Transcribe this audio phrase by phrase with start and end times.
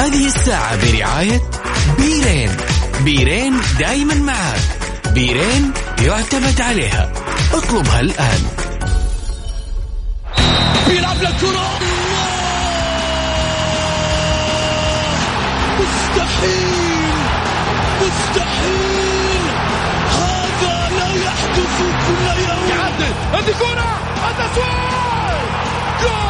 [0.00, 1.40] هذه الساعة برعاية
[1.98, 2.56] بيرين.
[3.04, 4.60] بيرين دايما معك
[5.14, 7.12] بيرين يعتمد عليها.
[7.52, 8.42] اطلبها الآن.
[10.88, 11.68] بيلعب للكرة.
[15.80, 17.14] مستحيل.
[18.02, 19.42] مستحيل.
[20.10, 21.76] هذا لا يحدث
[22.06, 22.68] كل يوم.
[22.70, 23.14] يعدل.
[23.32, 23.90] هذه كرة.
[24.30, 25.40] التسويق
[26.02, 26.29] جول.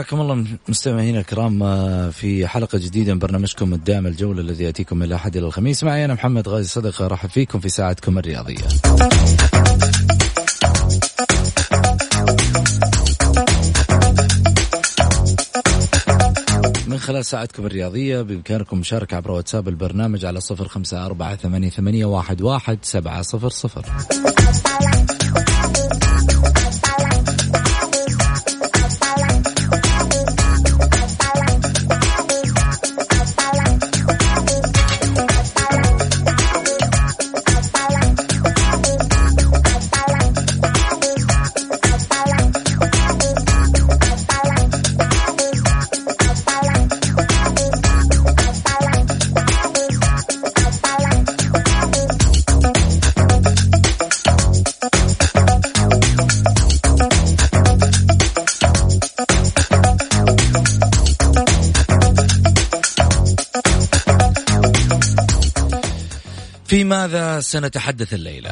[0.00, 5.02] حياكم الله مستمعينا الكرام آه، في حلقة جديدة من برنامجكم الدائم الجولة الذي يأتيكم من
[5.02, 8.64] الأحد إلى الخميس معي أنا محمد غازي صدقه أرحب فيكم في ساعتكم الرياضية.
[16.86, 22.78] من خلال ساعتكم الرياضية بإمكانكم مشاركة عبر واتساب البرنامج على صفر خمسة أربعة ثمانية, واحد
[22.82, 23.86] سبعة صفر صفر
[66.90, 68.50] ماذا سنتحدث الليلة؟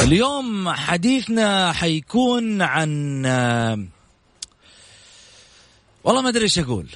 [0.00, 3.95] اليوم حديثنا حيكون عن والله
[6.26, 6.88] ما أدري إيش أقول.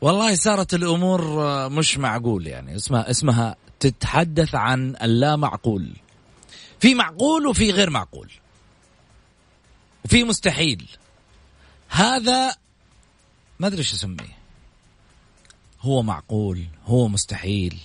[0.00, 1.20] والله صارت الأمور
[1.68, 2.76] مش معقول يعني.
[2.76, 5.90] اسمها اسمها تتحدث عن اللا معقول
[6.80, 8.30] في معقول وفي غير معقول.
[10.04, 10.88] وفي مستحيل.
[11.88, 12.56] هذا
[13.58, 14.38] ما أدري إيش أسميه.
[15.80, 17.78] هو معقول هو مستحيل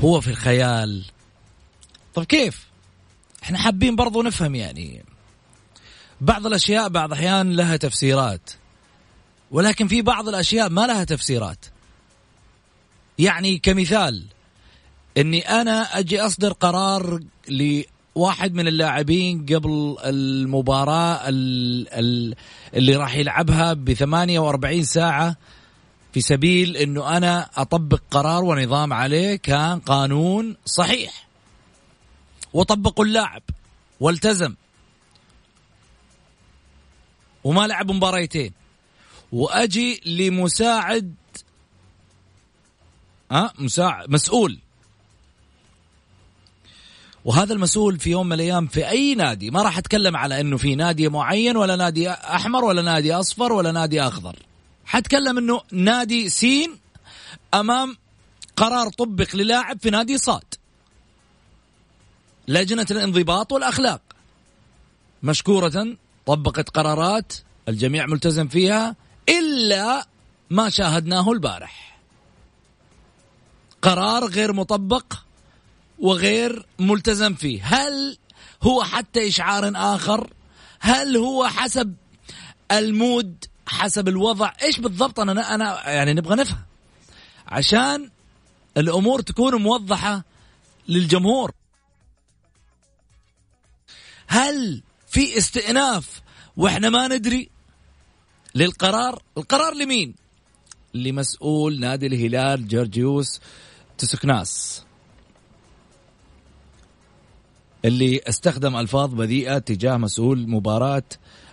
[0.00, 1.04] هو في الخيال.
[2.14, 2.66] طيب كيف؟
[3.42, 5.04] إحنا حابين برضو نفهم يعني.
[6.20, 8.50] بعض الأشياء بعض الاحيان لها تفسيرات.
[9.52, 11.66] ولكن في بعض الأشياء ما لها تفسيرات.
[13.18, 14.24] يعني كمثال
[15.18, 24.84] إني أنا أجي أصدر قرار لواحد من اللاعبين قبل المباراة اللي راح يلعبها ب 48
[24.84, 25.36] ساعة
[26.12, 31.28] في سبيل إنه أنا أطبق قرار ونظام عليه كان قانون صحيح.
[32.52, 33.42] وطبقوا اللاعب
[34.00, 34.54] والتزم.
[37.44, 38.61] وما لعب مباريتين.
[39.32, 41.14] وأجي لمساعد
[43.30, 44.58] ها مساعد مسؤول.
[47.24, 50.74] وهذا المسؤول في يوم من الأيام في أي نادي ما راح أتكلم على إنه في
[50.74, 54.36] نادي معين ولا نادي أحمر ولا نادي أصفر ولا نادي أخضر.
[54.84, 56.78] حتكلم إنه نادي سين
[57.54, 57.96] أمام
[58.56, 60.54] قرار طبق للاعب في نادي صاد.
[62.48, 64.02] لجنة الانضباط والأخلاق.
[65.22, 65.96] مشكورة
[66.26, 67.32] طبقت قرارات
[67.68, 68.96] الجميع ملتزم فيها.
[69.38, 70.06] إلا
[70.50, 71.98] ما شاهدناه البارح.
[73.82, 75.14] قرار غير مطبق
[75.98, 77.64] وغير ملتزم فيه.
[77.64, 78.18] هل
[78.62, 80.32] هو حتى إشعار آخر؟
[80.80, 81.94] هل هو حسب
[82.72, 86.62] المود حسب الوضع؟ إيش بالضبط أنا أنا يعني نبغى نفهم.
[87.46, 88.10] عشان
[88.76, 90.24] الأمور تكون موضحة
[90.88, 91.52] للجمهور.
[94.26, 96.22] هل في استئناف
[96.56, 97.51] وإحنا ما ندري؟
[98.54, 100.14] للقرار القرار لمين؟
[100.94, 103.40] لمسؤول نادي الهلال جورجيوس
[103.98, 104.84] تسكناس
[107.84, 111.02] اللي استخدم ألفاظ بذيئة تجاه مسؤول مباراة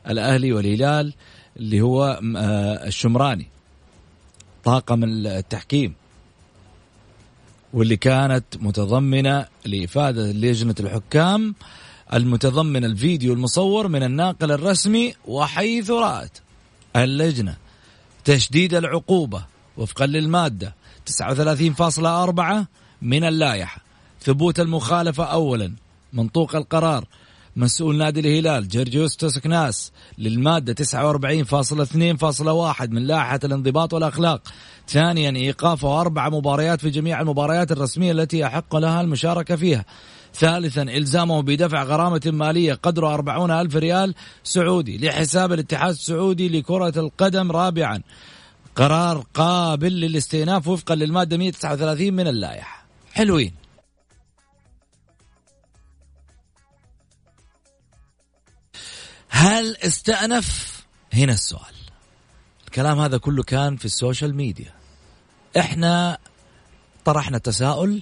[0.07, 1.13] الأهلي والهلال
[1.57, 3.47] اللي هو آه، الشمراني.
[4.63, 5.93] طاقم التحكيم.
[7.73, 11.55] واللي كانت متضمنة لإفادة لجنة الحكام
[12.13, 16.37] المتضمن الفيديو المصور من الناقل الرسمي وحيث رأت.
[17.03, 17.55] اللجنة
[18.25, 19.45] تشديد العقوبة
[19.77, 20.75] وفقا للمادة
[21.05, 22.67] 39.4
[23.01, 23.81] من اللائحة.
[24.21, 25.73] ثبوت المخالفة أولا
[26.13, 27.05] منطوق القرار
[27.55, 34.41] مسؤول نادي الهلال جرجوس تسكناس للمادة 49.2.1 من لائحة الانضباط والأخلاق.
[34.87, 39.85] ثانيا إيقافه أربع مباريات في جميع المباريات الرسمية التي يحق لها المشاركة فيها.
[40.33, 47.51] ثالثا إلزامه بدفع غرامة مالية قدره أربعون ألف ريال سعودي لحساب الاتحاد السعودي لكرة القدم
[47.51, 48.01] رابعا.
[48.75, 52.85] قرار قابل للاستئناف وفقا للمادة 139 من اللائحة.
[53.13, 53.53] حلوين.
[59.29, 60.79] هل استأنف؟
[61.13, 61.75] هنا السؤال.
[62.65, 64.73] الكلام هذا كله كان في السوشيال ميديا.
[65.57, 66.17] إحنا
[67.05, 68.01] طرحنا تساؤل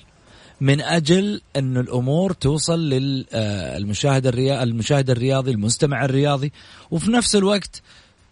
[0.62, 6.51] من أجل أن الأمور توصل للمشاهد الرياضي المشاهد الرياضي المستمع الرياضي
[6.92, 7.81] وفي نفس الوقت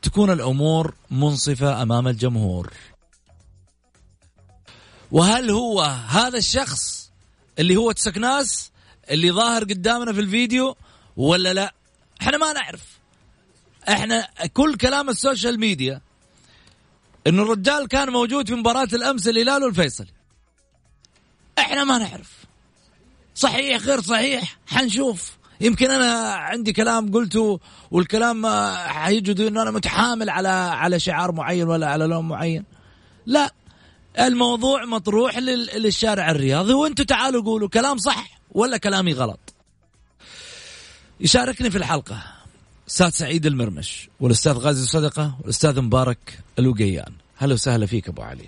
[0.02, 2.74] تكون الأمور منصفة أمام الجمهور.
[5.12, 7.12] وهل هو هذا الشخص
[7.60, 8.72] اللي هو تسكناس
[9.10, 10.76] اللي ظاهر قدامنا في الفيديو
[11.18, 11.74] ولا لا؟
[12.22, 12.84] إحنا ما نعرف.
[13.90, 16.02] إحنا كل كلام ال social media
[17.28, 20.15] انه الرجال كان موجود في مباراة الأمس الهلال والفيصلي.
[21.60, 22.32] إحنا ما نعرف.
[23.36, 25.38] صحيح غير صحيح حنشوف.
[25.62, 27.60] يمكن أنا عندي كلام قلته
[27.92, 28.48] والكلام
[28.88, 32.64] حيجد إنه أنا متحامل على على شعار معين ولا على لون معين.
[33.26, 33.54] لا
[34.20, 39.54] الموضوع مطروح للشارع الرياضي وأنتم تعالوا قولوا كلام صح ولا كلامي غلط.
[41.20, 42.24] يشاركني في الحلقة
[42.90, 47.14] أستاذ سعيد المرمش والأستاذ غازي صدقة والأستاذ مبارك الوقيان.
[47.38, 48.48] هلا وسهلا فيك أبو علي.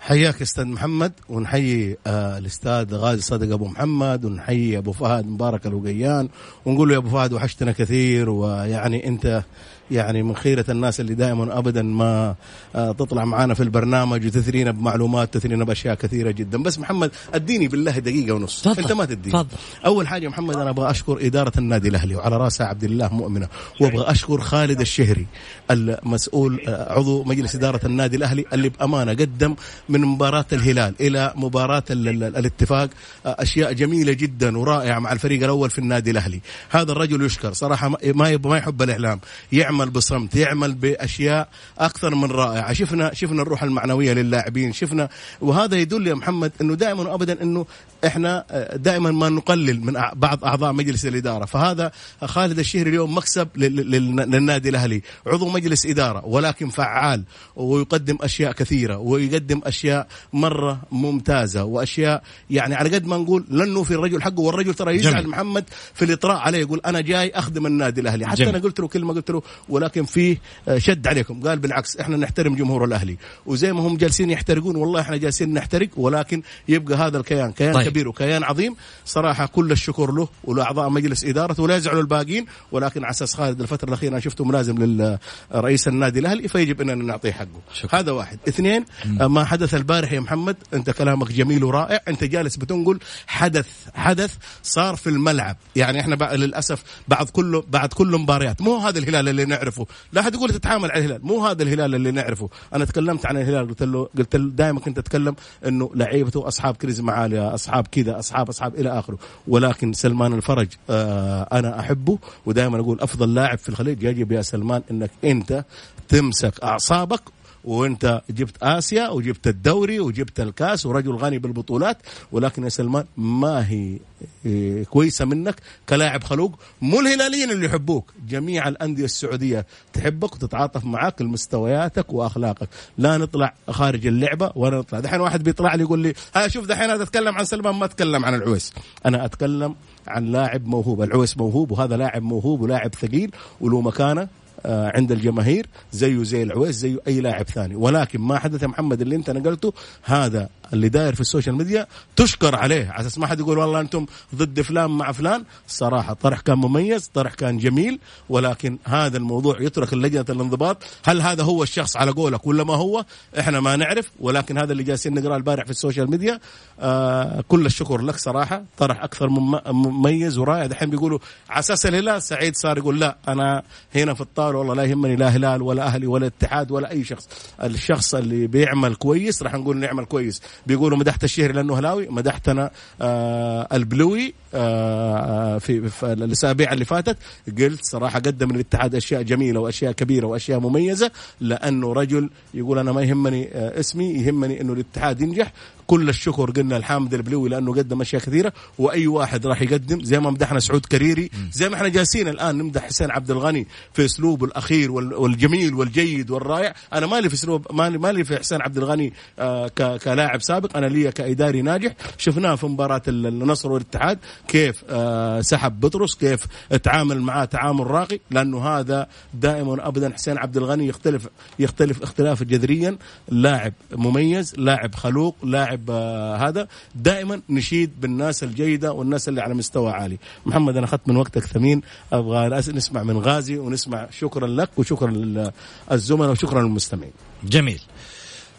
[0.00, 6.28] حياك أستاذ محمد ونحيي آه الأستاذ غازي صدق أبو محمد ونحيي أبو فهد مبارك الوقيان
[6.64, 9.42] ونقول له يا أبو فهد وحشتنا كثير ويعني أنت
[9.90, 12.34] يعني من خيرة الناس اللي دائما ابدا ما
[12.74, 16.62] آه، تطلع معنا في البرنامج وتثرينا بمعلومات تثرينا بأشياء كثيرة جدا.
[16.62, 18.62] بس محمد أديني بالله دقيقة ونص.
[18.68, 18.82] فضل.
[18.82, 19.32] أنت ما تديني.
[19.32, 19.56] فضل.
[19.86, 23.48] أول حاجة محمد أنا أبغى أشكر إدارة النادي الأهلي وعلى رأسها عبد الله مؤمنة.
[23.80, 25.26] وأبغى أشكر خالد الشهري
[25.70, 29.54] المسؤول آه، عضو مجلس إدارة النادي الأهلي اللي بأمانة قدم
[29.88, 32.90] من مباراة الهلال إلى مباراة ال ال الاتفاق.
[33.26, 36.40] آه، أشياء جميلة جدا ورائعة مع الفريق الأول في النادي الأهلي.
[36.70, 37.52] هذا الرجل يشكر.
[37.52, 39.20] صراحة ما ما يحب الإعلام.
[39.52, 41.48] يعمل بصمت يعمل بأشياء
[41.78, 45.08] أكثر من رائعة شفنا شفنا الروح المعنوية للاعبين شفنا
[45.40, 47.66] وهذا يدل يا محمد إنه دائما وابدا إنه
[48.06, 51.92] إحنا آه، دائما ما نقلل من بعض أعضاء مجلس الإدارة فهذا
[52.24, 57.24] خالد الشهري اليوم مكسب للنادي الأهلي عضو مجلس إدارة ولكن فعال
[57.56, 63.94] ويقدم أشياء كثيرة ويقدم أشياء مرة ممتازة وأشياء يعني على قد ما نقول لن نوفي
[63.94, 65.28] الرجل حقه والرجل ترى يزعل.
[65.28, 68.54] محمد في الإطراء عليه يقول أنا جاي أخدم النادي الأهلي حتى جميل.
[68.54, 71.40] أنا قلت له كلمة قلت له ولكن فيه آه، شد عليكم.
[71.48, 73.16] قال بالعكس إحنا نحترم جمهور الأهلي.
[73.46, 77.88] وزي ما هم جالسين يحترقون والله إحنا جالسين نحترق ولكن يبقى هذا الكيان كيان طيب.
[77.88, 78.76] كبير وكيان عظيم.
[79.04, 83.88] صراحة كل الشكر له ولأعضاء مجلس ادارته ولا يزعلوا الباقيين ولكن على أساس خالد الفترة
[83.88, 85.10] الأخيرة أنا شفته ملازم
[85.54, 87.60] لرئيس النادي الأهلي فيجب إننا نعطيه حقه.
[87.74, 88.00] شكرا.
[88.00, 88.38] هذا واحد.
[88.48, 89.34] اثنين مم.
[89.34, 92.00] ما حدث البارح يا محمد أنت كلامك جميل ورائع.
[92.08, 95.56] أنت جالس بتنقل حدث حدث صار في الملعب.
[95.76, 98.62] يعني إحنا للأسف بعد كله بعد كل مباريات.
[98.62, 99.86] مو هذا الهلال اللي نعرفه.
[100.12, 101.26] لا حد يقول تتعامل على الهلال.
[101.26, 102.48] مو هذا الهلال اللي نعرفه.
[102.74, 105.34] أنا تكلمت عن الهلال قلت له قلت له دائما كنت أتكلم
[105.66, 109.18] إنه لعيبته أصحاب كاريزما عالية أصحاب كذا اصحاب أصحاب إلى آخره.
[109.48, 114.82] ولكن سلمان الفرج آه أنا أحبه ودائما أقول أفضل لاعب في الخليج يجب يا سلمان
[114.90, 115.64] إنك أنت
[116.08, 117.20] تمسك أعصابك
[117.64, 121.96] وانت جبت آسيا وجبت الدوري وجبت الكاس ورجل غني بالبطولات
[122.32, 123.98] ولكن يا سلمان ما هي
[124.46, 125.54] إيه، كويسة منك
[125.88, 132.68] كلاعب خلوق مو الهلاليين اللي يحبوك جميع الأندية السعودية تحبك وتتعاطف معك لمستوياتك وأخلاقك.
[132.98, 135.00] لا نطلع خارج اللعبة ولا نطلع.
[135.00, 138.24] دحين واحد بيطلع لي يقول لي ها شوف دحين هذا أتكلم عن سلمان ما أتكلم
[138.24, 138.72] عن العويس.
[139.06, 139.74] أنا أتكلم
[140.06, 144.28] عن لاعب موهوب العويس موهوب وهذا لاعب موهوب ولاعب ثقيل وله مكانه
[144.64, 147.74] عند الجماهير زيه زي العويس زيه أي لاعب ثاني.
[147.74, 152.56] ولكن ما حدث محمد اللي أنت نقلته هذا اللي داير في ال social media تشكر
[152.56, 152.90] عليه.
[152.90, 155.44] على أساس ما حد يقول والله أنتم ضد فلان مع فلان.
[155.68, 157.98] الصراحه طرح كان مميز طرح كان جميل
[158.28, 160.76] ولكن هذا الموضوع يترك لجنه الانضباط.
[161.04, 163.04] هل هذا هو الشخص على قولك ولا ما هو؟
[163.38, 166.40] إحنا ما نعرف ولكن هذا اللي جالسين نقرأه البارح في ال social media.
[166.80, 168.64] آه كل الشكر لك صراحة.
[168.78, 169.28] طرح أكثر
[169.72, 170.66] مميز ورائع.
[170.66, 171.18] دحين بيقولوا
[171.50, 173.62] على أساس الهلال سعيد صار يقول لا أنا
[173.94, 177.28] هنا في الطاولة والله لا يهمني لا هلال ولا أهلي ولا اتحاد ولا أي شخص.
[177.62, 180.42] الشخص اللي بيعمل كويس راح نقول نعمل كويس.
[180.66, 182.70] بيقولوا مدحت الشهري لأنه هلاوي مدحتنا
[183.02, 187.16] آه البلوي آه في, في الأسابيع اللي فاتت
[187.58, 193.02] قلت صراحة قدم للاتحاد أشياء جميلة وأشياء كبيرة وأشياء مميزة لأنه رجل يقول أنا ما
[193.02, 195.52] يهمني آه اسمي يهمني إنه الاتحاد ينجح.
[195.90, 200.30] كل الشكر قلنا الحامد البلوي لأنه قدم أشياء كثيرة وأي واحد راح يقدم زي ما
[200.30, 204.92] مدحنا سعود كريري زي ما إحنا جالسين الآن نمدح حسين عبد الغني في اسلوبه الأخير
[204.92, 206.74] والجميل والجيد والرائع.
[206.92, 209.68] أنا مالي في أسلوب مالي مالي في حسين عبد الغني آه
[210.04, 211.92] كلاعب سابق أنا لي كإداري ناجح.
[212.18, 214.18] شفناه في مباراة النصر والاتحاد
[214.48, 216.46] كيف آه سحب بطرس كيف
[216.82, 221.28] تعامل معاه تعامل راقي لأنه هذا دائما ابدا حسين عبد الغني يختلف
[221.58, 222.98] يختلف اختلاف جذريا.
[223.28, 229.92] لاعب مميز لاعب خلوق لاعب آه هذا دائما نشيد بالناس الجيدة والناس اللي على مستوى
[229.92, 230.18] عالي.
[230.46, 231.82] محمد أنا أخذت من وقتك ثمين
[232.12, 237.12] أبغى نسمع من غازي ونسمع شكرا لك وشكرا للزملاء وشكرا للمستمعين.
[237.44, 237.80] جميل.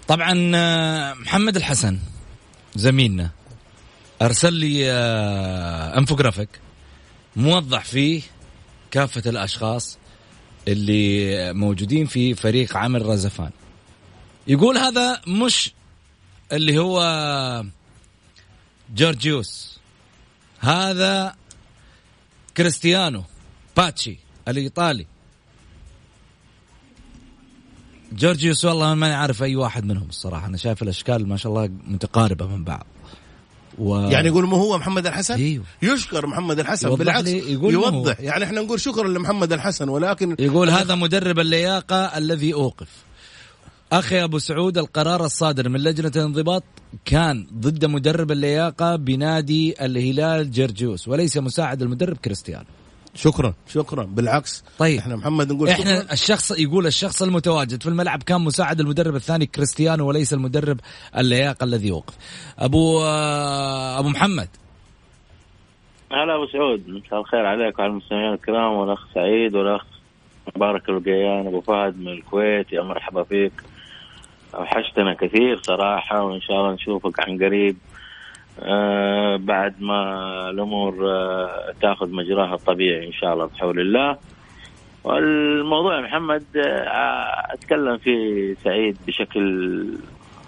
[0.07, 1.99] طبعا آه، محمد الحسن
[2.75, 3.29] زميلنا
[4.21, 6.49] أرسل لي آه، انفوجرافيك
[7.35, 8.21] موضح فيه
[8.91, 9.97] كافة الأشخاص
[10.67, 13.51] اللي موجودين في فريق عمل رزفان.
[14.47, 15.73] يقول هذا مش
[16.51, 17.65] اللي هو
[18.95, 19.79] جورجيوس.
[20.59, 21.35] هذا
[22.57, 23.23] كريستيانو
[23.77, 24.17] باتشي
[24.47, 25.05] الإيطالي.
[28.11, 30.47] جورجيوس والله ما عارف أي واحد منهم الصراحة.
[30.47, 32.85] أنا شايف الأشكال ما شاء الله متقاربة من بعض.
[33.77, 33.99] و...
[33.99, 35.63] يعني يقول ما هو محمد الحسن؟ أيوه.
[35.81, 38.19] يشكر محمد الحسن بالعكس يقول يوضح.
[38.19, 42.89] يعني إحنا نقول شكرا لمحمد الحسن ولكن يقول هذا مدرب اللياقة الذي أوقف.
[43.91, 46.63] أخي أبو سعود القرار الصادر من لجنة الانضباط
[47.05, 52.65] كان ضد مدرب اللياقة بنادي الهلال جرجيوس وليس مساعد المدرب كريستيانو.
[53.15, 53.53] شكرا.
[53.67, 54.03] شكرا.
[54.03, 54.99] بالعكس طيب.
[54.99, 56.13] إحنا محمد نقول إحنا شكرا.
[56.13, 60.79] الشخص يقول الشخص المتواجد في الملعب كان مساعد المدرب الثاني كريستيانو وليس المدرب
[61.17, 62.13] اللياقة الذي وقف.
[62.59, 64.47] أبو آه، أبو محمد.
[66.11, 69.81] هلا أبو سعود مساء الخير عليك وعلى المستمعين الكرام والأخ سعيد والأخ
[70.55, 73.51] مبارك القيان أبو فهد من الكويت يا مرحبا فيك.
[74.53, 77.77] وحشتنا كثير صراحة وإن شاء الله نشوفك عن قريب.
[78.59, 80.01] آه بعد ما
[80.49, 84.17] الأمور آه تأخذ مجراها الطبيعي إن شاء الله بحول الله.
[85.03, 89.85] والموضوع محمد آه أتكلم فيه سعيد بشكل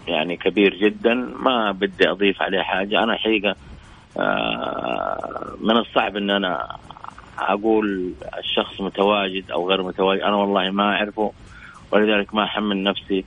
[0.07, 1.13] يعني كبير جدا.
[1.39, 3.03] ما بدي أضيف عليه حاجة.
[3.03, 3.55] أنا حقيقة
[4.19, 6.77] آه من الصعب إن أنا
[7.39, 10.21] أقول الشخص متواجد أو غير متواجد.
[10.21, 11.31] أنا والله ما أعرفه
[11.91, 13.25] ولذلك ما أحمل نفسي.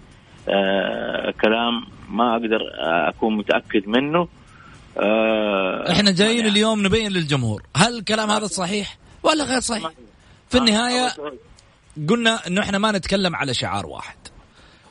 [1.41, 2.61] كلام ما أقدر
[3.09, 4.29] أكون متأكد منه.
[4.99, 9.91] آه إحنا جايين يعني اليوم نبين للجمهور هل الكلام هذا صحيح ولا غير صحيح؟
[10.49, 11.09] في النهاية
[12.09, 14.17] قلنا إنه إحنا ما نتكلم على شعار واحد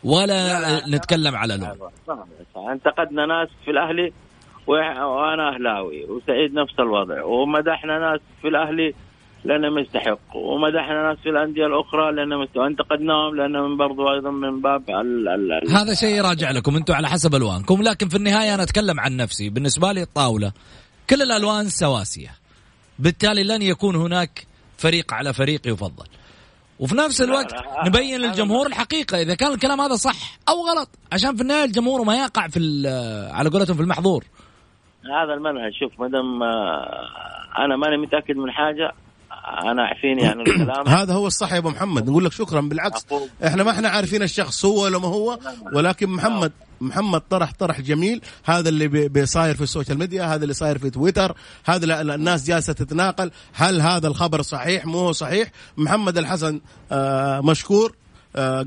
[0.03, 1.89] ولا لا لا نتكلم على لون.
[2.71, 4.13] انتقدنا ناس في الأهلي
[4.67, 8.93] وأنا أهلاوي وسعيد نفس الوضع ومدحنا ناس في الأهلي
[9.45, 15.27] لانهم يستحق ومدحنا ناس في الأندية الأخرى لانهم انتقدناهم لانهم برضو أيضا من باب ال
[15.27, 16.75] ال هذا شيء راجع لكم.
[16.75, 17.81] أنتم على حسب ألوانكم.
[17.81, 19.49] لكن في النهاية أنا أتكلم عن نفسي.
[19.49, 20.51] بالنسبة لي الطاولة
[21.09, 22.29] كل الألوان سواسية.
[22.99, 24.47] بالتالي لن يكون هناك
[24.77, 26.05] فريق على فريق يفضل.
[26.79, 27.53] وفي نفس الوقت
[27.85, 29.21] نبين للجمهور الحقيقة.
[29.21, 32.59] إذا كان الكلام هذا صح أو غلط عشان في النهاية الجمهور ما يقع في
[33.33, 34.23] على قولتهم في المحظور.
[35.03, 35.71] هذا المنهج.
[35.79, 36.43] شوف ما دام
[37.57, 38.91] أنا ماني متأكد من حاجة
[39.45, 40.87] أنا عارفين يعني الكلام.
[40.87, 42.09] هذا هو الصح يا أبو محمد.
[42.09, 43.05] نقول لك شكرا بالعكس.
[43.45, 45.39] إحنا ما إحنا عارفين الشخص هو ولا ما هو
[45.73, 48.21] ولكن محمد محمد طرح طرح جميل.
[48.45, 51.35] هذا اللي بيصاير في ال social media هذا اللي صاير في تويتر
[51.65, 53.31] هذا الناس جالسة تتناقل.
[53.53, 56.61] هل هذا الخبر صحيح؟ مو صحيح؟ محمد الحسن
[56.91, 57.95] آه مشكور.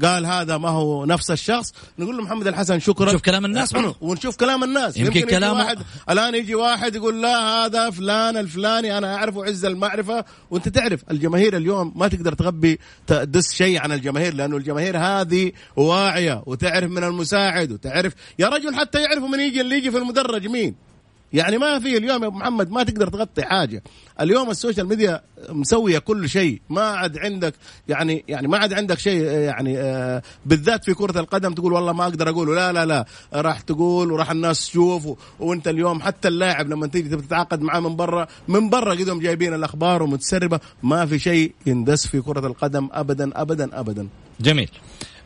[0.02, 1.72] قال هذا ما هو نفس الشخص.
[1.98, 3.08] نقول له محمد الحسن شكرا.
[3.08, 4.96] نشوف كلام الناس ونشوف كلام الناس.
[4.96, 5.78] يمكن, يمكن كلام واحد
[6.10, 10.24] الآن يجي واحد يقول لا هذا فلان الفلاني أنا اعرفه عز المعرفة.
[10.50, 16.42] وأنت تعرف الجماهير اليوم ما تقدر تغبي تدس شيء عن الجماهير لأنه الجماهير هذه واعية
[16.46, 20.88] وتعرف من المساعد وتعرف يا رجل حتى يعرفوا من يجي اللي يجي في المدرج مين؟
[21.32, 23.82] يعني ما في اليوم يا أبو محمد ما تقدر تغطي حاجة.
[24.20, 26.60] اليوم ال social media مسوية كل شيء.
[26.70, 27.54] ما عاد عندك
[27.88, 32.04] يعني يعني ما عاد عندك شيء يعني آه، بالذات في كرة القدم تقول والله ما
[32.04, 33.04] أقدر اقوله لا لا لا
[33.34, 38.26] راح تقول وراح الناس تشوف وأنت اليوم حتى اللاعب لما تيجي تتعاقد معاه من برا
[38.48, 40.60] من برا قدهم جايبين الأخبار ومتسربة.
[40.82, 44.08] ما في شيء يندس في كرة القدم ابدا ابدا ابدا.
[44.40, 44.70] جميل.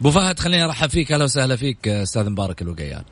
[0.01, 1.13] أبو فهد خليني أرحب فيك.
[1.13, 3.03] أهلا وسهلا فيك أستاذ مبارك الوقيان.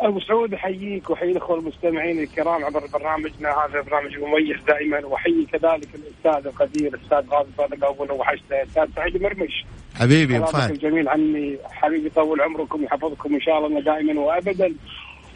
[0.00, 5.88] أبو سعود أحييك وأحيي الأخوة المستمعين الكرام عبر برنامجنا هذا برنامج مميز دائما وأحيي كذلك
[5.94, 9.64] الأستاذ القدير الأستاذ غازي صادق ابونا وحشته الاستاذ سعيد مرمش
[9.94, 14.74] حبيبي يا كلامكم فهد الجميل عني حبيبي يطول عمركم ويحفظكم إن شاء الله دائما وابدا.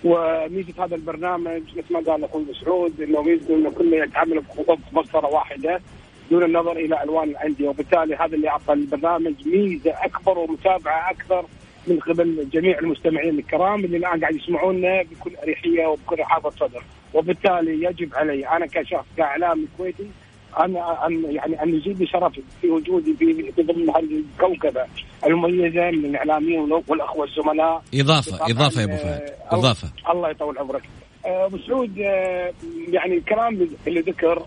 [0.04, 4.42] وميزة هذا البرنامج مثل ما قال أخوي مسعود إنه ميزته إنه كله يتعامل
[4.92, 5.80] ببصره واحدة
[6.30, 7.68] دون النظر إلى ألوان الأندية.
[7.68, 11.44] وبالتالي هذا اللي أعطى البرنامج ميزة أكبر ومتابعة أكثر
[11.86, 16.84] من قبل جميع المستمعين الكرام اللي الآن قاعد يسمعونا بكل أريحية وبكل رحابه صدر.
[17.14, 20.06] وبالتالي يجب علي أنا كشخص كاعلامي كويتي
[20.60, 24.86] ان ان يعني أن يزيد لي شرف في وجودي في ضمن الكوكبة
[25.26, 27.82] المميزة من الاعلاميين والأخوة الزملاء.
[27.94, 29.20] اضافه إضافة يا أبو فهد
[29.52, 29.88] آه، إضافة.
[30.10, 30.82] الله يطول عمرك.
[31.26, 32.52] آه، أبو سعود آه،
[32.88, 34.46] يعني الكلام اللي ذكر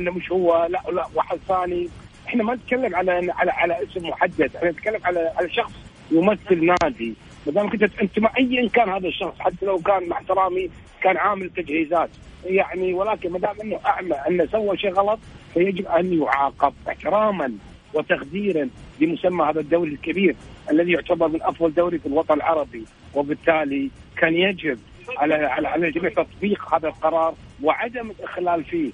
[0.00, 1.88] إنه مش هو لا لا واحد ثاني
[2.32, 5.72] إحنا ما نتكلم على على على اسم محدد إحنا نتكلم على على شخص
[6.10, 7.14] يمثل نادي.
[7.46, 10.70] ما دام كنت أنت مع ايا كان هذا الشخص حتى لو كان مع احترامي
[11.02, 12.10] كان عامل تجهيزات.
[12.44, 15.18] يعني ولكن ما دام إنه أعمى أنه سوى شيء غلط
[15.54, 17.52] فيجب أن يعاقب احتراما
[17.94, 18.68] وتقديرا
[19.00, 20.36] لمسمى هذا الدوري الكبير
[20.70, 22.84] الذي يعتبر من أفضل دوري في الوطن العربي.
[23.14, 24.78] وبالتالي كان يجب
[25.18, 28.90] على على الجميع تطبيق هذا القرار وعدم الإخلال فيه.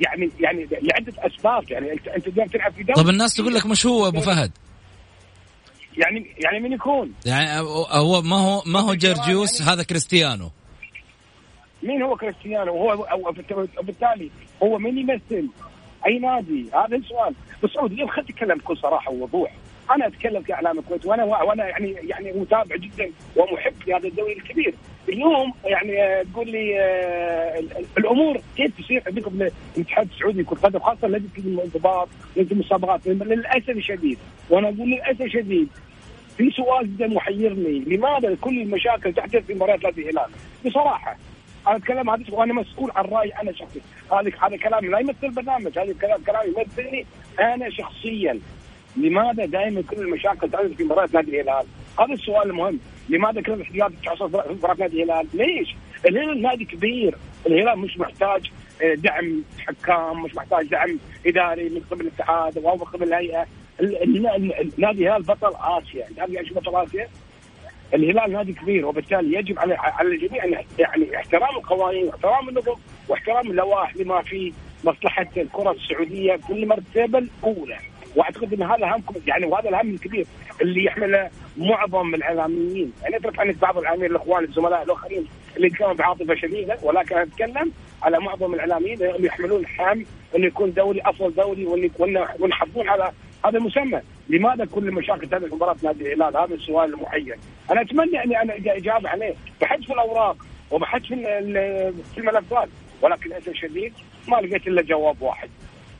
[0.00, 3.02] يعني يعني لعدة أسباب يعني انت أنت اليوم تلعب في دوري.
[3.02, 4.52] طب الناس تقول لك مش هو أبو فهد؟
[5.96, 10.50] يعني يعني من يكون؟ يعني هو ما هو ما هو جرجيوس هذا كريستيانو.
[11.82, 13.28] مين هو كريستيانو؟ وهو أو
[13.78, 14.30] وبالتالي
[14.62, 15.48] هو من يمثل.
[16.06, 17.34] أي نادي؟ هذا السؤال.
[17.62, 19.52] بس سعود اليوم خليني اتكلم بكل صراحة ووضوح.
[19.94, 24.74] أنا أتكلم كإعلام الكويت وأنا وأنا يعني يعني متابع جدا ومحب لهذا الدوري الكبير.
[25.08, 30.52] اليوم يعني آه، تقول لي آه، ال- ال- الأمور كيف تصير عندكم الاتحاد السعودي لكره
[30.54, 34.18] القدم خاصة لجنه الانضباط لجنه المسابقات للأسف الشديد.
[34.50, 35.68] وأنا أقول للأسف الشديد
[36.38, 40.30] في سؤال جدا محيرني لماذا كل المشاكل تحدث في مباريات نادي الهلال
[40.66, 41.16] بصراحة
[41.68, 43.80] أنا اتكلم هذا وأنا مسؤول عن رايي أنا شخصي.
[44.12, 47.06] هذا هذا كلام لا يمثل البرنامج هذا الكلام كلام يمثلني
[47.40, 48.38] أنا شخصيا.
[48.96, 51.66] لماذا دائما كل المشاكل تحدث في مباريات نادي الهلال؟
[52.00, 52.78] هذا السؤال المهم،
[53.08, 55.74] لماذا كل الاحتياطات تحصل في مباراة نادي الهلال؟ ليش؟
[56.08, 57.14] الهلال نادي كبير،
[57.46, 58.50] الهلال مش محتاج
[58.82, 63.46] آه، دعم حكام، مش محتاج دعم إداري من قبل الاتحاد أو من قبل الهيئة،
[63.80, 64.26] ال- ال-
[64.60, 67.08] ال- نادي الهلال بطل آسيا، يعني شو بطل آسيا؟
[67.94, 72.74] الهلال نادي كبير وبالتالي يجب على على الجميع أن يعني احترام القوانين واحترام النظم
[73.08, 74.52] واحترام اللوائح لما في
[74.84, 77.78] مصلحة الكرة السعودية في المرتبة الأولى
[78.16, 80.26] واعتقد إن هذا همكم يعني وهذا الهم الكبير
[80.62, 86.34] اللي يحمله معظم الإعلاميين يعني اترك عنك بعض الإعلاميين الإخوان الزملاء الآخرين اللي يتكلمون بعاطفة
[86.34, 87.72] شديدة ولكن أنا أتكلم
[88.02, 91.66] على معظم الإعلاميين اللي يحملون هم إنه يكون دوري افضل دوري
[92.40, 93.12] ونحافظون على
[93.44, 97.38] هذا المسمى، لماذا كل المشاكل تهدف مباراة نادي الهلال؟ هذا السؤال المحير.
[97.70, 100.36] أنا أتمنى اني أنا إجابة عليه بحذف الأوراق
[101.38, 102.68] ال- في الملفات
[103.02, 103.92] ولكن للأسف الشديد
[104.28, 105.48] ما لقيت إلا جواب واحد.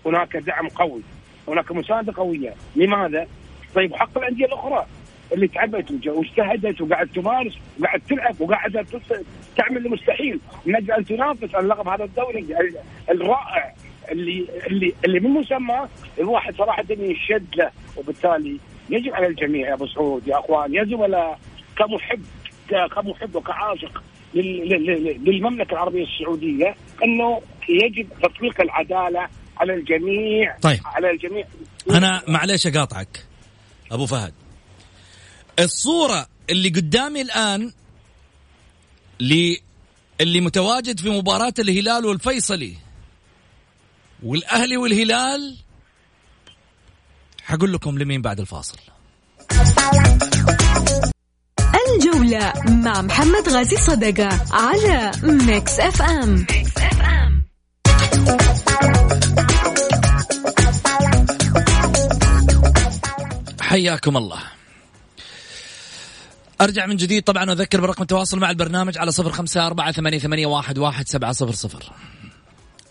[0.07, 1.03] هناك دعم قوي،
[1.49, 3.27] هناك مسانده قوية، لماذا؟
[3.75, 4.87] طيب حق الأندية الأخرى
[5.33, 8.87] اللي تعبت واجتهدت وقاعد تمارس وقاعد تلعب وقاعد
[9.57, 10.41] تعمل المستحيل.
[10.67, 12.77] من أجل أن تنافس على لقب هذا الدوري ال-
[13.11, 13.75] الرائع
[14.11, 17.71] اللي اللي اللي من مسمى الواحد صراحة يشد له.
[17.97, 18.57] وبالتالي
[18.91, 21.39] يجب على الجميع يا أبو سعود يا أخوان يا زملاء
[21.79, 22.23] كمحب
[22.69, 24.03] كمحب وكعاشق
[24.35, 26.75] لل- لل- للمملكة العربية السعودية
[27.05, 30.81] أنه يجب تطبيق العدالة على الجميع طيب.
[30.85, 31.47] على الجميع.
[31.91, 33.27] أنا معليش أقاطعك
[33.93, 34.35] أبو فهد.
[35.59, 37.73] الصورة اللي قدامي الآن
[39.21, 39.61] اللي
[40.21, 42.77] اللي متواجد في مباراة الهلال والفيصلي
[44.23, 45.57] والأهلي والهلال
[47.43, 48.79] حقول لكم لمين بعد الفاصل.
[51.97, 56.47] الجولة مع محمد غازي صدقة على Mix FM
[63.73, 64.43] حياكم الله.
[66.61, 70.47] أرجع من جديد طبعا أذكر برقم التواصل مع البرنامج على صفر خمسة أربعة ثمانية, ثمانية
[70.47, 71.93] واحد, واحد سبعة صفر صفر.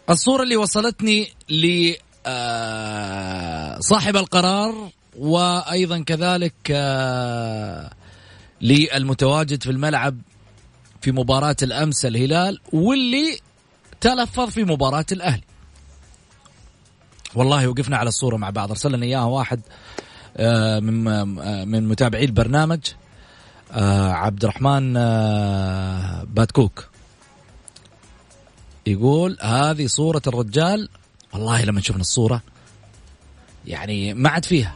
[0.09, 1.93] الصورة اللي وصلتني ل
[2.25, 7.91] آه، صاحب القرار وأيضا كذلك آه،
[8.61, 10.17] للمتواجد في الملعب
[11.01, 13.39] في مباراة الأمس الهلال واللي
[14.01, 15.43] تلفظ في مباراة الأهلي.
[17.35, 19.61] والله وقفنا على الصورة مع بعض أرسل لنا إياها واحد
[20.79, 22.79] من آه، من متابعي البرنامج
[23.71, 24.93] آه، عبد الرحمن
[26.33, 26.87] باتكوك.
[28.87, 30.89] يقول هذه صورة الرجال
[31.33, 32.41] والله لما شفنا الصورة
[33.67, 34.75] يعني ما عاد فيها.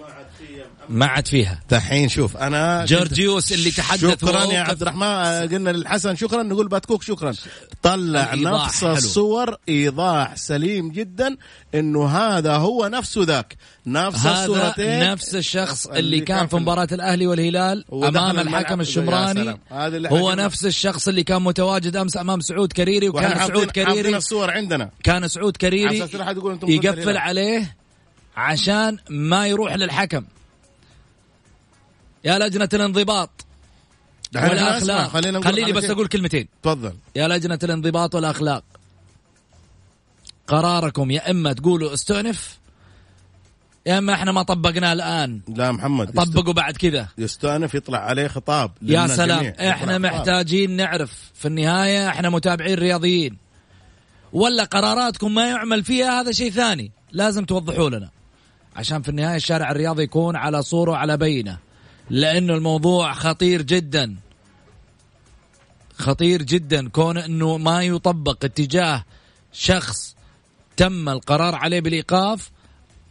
[0.89, 4.59] ما عاد فيها دحين شوف أنا جورجيوس اللي تحدث شكرا يا.
[4.59, 7.33] عبد الرحمن قلنا للحسن شكرا نقول باتكوك شكرا
[7.81, 8.93] طلع نفس حلو.
[8.93, 11.37] الصور إيضاح سليم جدا
[11.75, 17.27] إنه هذا هو نفسه ذاك نفس هذا الصورتين نفس الشخص اللي كان في مباراة الأهلي
[17.27, 18.37] والهلال الملعب.
[18.39, 20.33] الحكم الشمراني اللي هو.
[20.33, 25.27] نفس الشخص اللي كان متواجد أمس أمام سعود كريري وكان سعود كريري الصور عندنا كان
[25.27, 25.97] سعود كريري
[26.67, 27.17] يقفل.
[27.17, 27.75] عليه
[28.37, 30.25] عشان ما يروح للحكم
[32.25, 33.29] يا لجنة الانضباط
[34.35, 35.07] نسمع.
[35.07, 35.89] خلينا نقول خليني على بس.
[35.89, 38.63] أقول كلمتين تفضل يا لجنة الانضباط والأخلاق
[40.47, 42.57] قراركم يا إما تقولوا استأنف
[43.85, 48.71] يا إما إحنا ما طبقناه الآن لا محمد طبقوا بعد كذا يستأنف يطلع عليه خطاب
[48.81, 49.51] يا سلام جميع.
[49.51, 50.19] إحنا يطلع خطاب.
[50.19, 53.37] محتاجين نعرف في النهاية إحنا متابعين رياضيين
[54.33, 58.09] ولا قراراتكم ما يعمل فيها هذا شيء ثاني لازم توضحوا لنا
[58.75, 61.57] عشان في النهاية الشارع الرياضي يكون على صورة وعلى بينة
[62.09, 64.15] لأنه الموضوع خطير جدا.
[65.97, 66.89] خطير جدا.
[66.89, 69.05] كون أنه ما يطبق اتجاه
[69.53, 70.15] شخص
[70.77, 72.51] تم القرار عليه بالإيقاف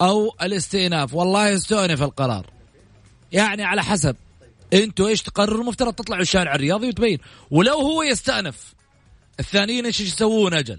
[0.00, 1.14] أو الاستئناف.
[1.14, 2.46] والله يستؤنف القرار.
[3.32, 4.16] يعني على حسب.
[4.72, 7.18] أنتوا إيش تقرروا؟ المفترض تطلعوا الشارع الرياضي وتبين.
[7.50, 8.74] ولو هو يستأنف
[9.40, 10.78] الثانيين إيش يسوون أجل؟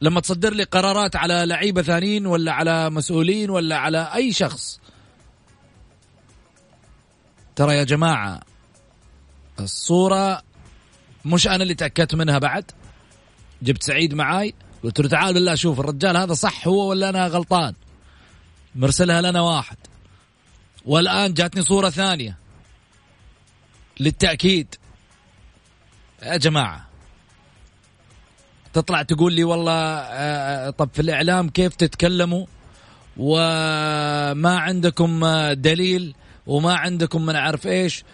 [0.00, 4.80] لما تصدر لي قرارات على لعيبة ثانيين ولا على مسؤولين ولا على أي شخص
[7.60, 8.40] ترى يا جماعة
[9.60, 10.42] الصورة
[11.24, 12.70] مش أنا اللي تأكدت منها بعد.
[13.62, 17.74] جبت سعيد معاي قلت له تعال بالله شوف الرجال هذا صح هو ولا أنا غلطان.
[18.74, 19.76] مرسلها لنا واحد.
[20.86, 22.36] والآن جاتني صورة ثانية.
[24.00, 24.74] للتأكيد.
[26.22, 26.86] يا جماعة
[28.72, 32.46] تطلع تقول لي والله آه، طب في الإعلام كيف تتكلموا؟
[33.16, 36.14] وما عندكم آه، دليل؟
[36.50, 38.04] وما عندكم من عارف إيش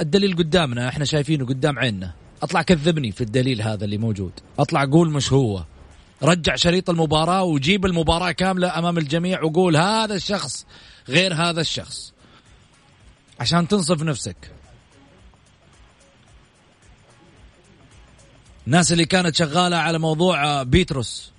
[0.00, 2.12] الدليل قدامنا إحنا شايفينه قدام عيننا.
[2.42, 4.32] أطلع كذبني في الدليل هذا اللي موجود.
[4.58, 5.64] أطلع قول مش هو.
[6.22, 10.66] رجع شريط المباراة وجيب المباراة كاملة أمام الجميع وقول هذا الشخص
[11.08, 12.12] غير هذا الشخص.
[13.40, 14.36] عشان تنصف نفسك.
[18.66, 21.32] الناس اللي كانت شغالة على موضوع بيتروس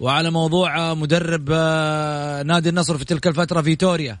[0.00, 4.18] وعلى موضوع مدرب آه، نادي النصر في تلك الفترة فيتوريا.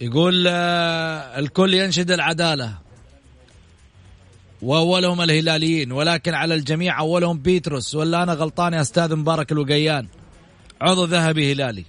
[0.00, 2.72] يقول آه، الكل ينشد العدالة.
[4.62, 7.94] وأولهم الهلاليين ولكن على الجميع أولهم بيتروس.
[7.94, 10.06] ولا أنا غلطان يا أستاذ مبارك الوقيان.
[10.80, 11.84] عضو ذهبي هلالي.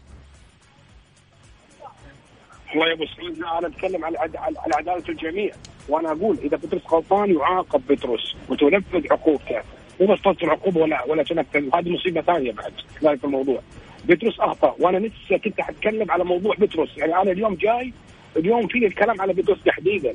[2.69, 5.51] والله يا أبو سعود أنا أتكلم على على عدالة الجميع.
[5.89, 9.61] وأنا أقول إذا بطرس غلطان يعاقب بطرس وتنفذ عقوبته.
[10.01, 11.69] مو بس تصل عقوبة ولا ولا تنفذ.
[11.75, 13.61] هذه مصيبة ثانية بعد ذلك الموضوع.
[14.07, 14.75] بطرس أخطأ.
[14.79, 17.93] وأنا لسه كنت أتكلم على موضوع بطرس يعني أنا اليوم جاي
[18.37, 20.13] اليوم في الكلام على بطرس تحديدا.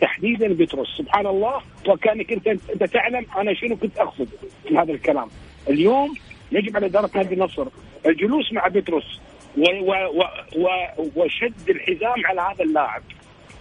[0.00, 1.60] تحديدا بطرس سبحان الله.
[1.88, 4.28] وكأنك انت أنت تعلم أنا شنو كنت أقصد
[4.68, 5.28] في هذا الكلام.
[5.68, 6.14] اليوم
[6.52, 7.66] يجب على إدارة نادي النصر.
[8.06, 9.20] الجلوس مع بطرس
[9.58, 10.22] و و
[10.56, 10.68] و
[11.16, 13.02] وشد الحزام على هذا اللاعب.